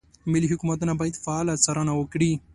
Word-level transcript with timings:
محلي 0.29 0.47
حکومتونه 0.53 0.93
باید 0.99 1.21
فعاله 1.23 1.53
څارنه 1.63 1.93
وکړي. 1.95 2.31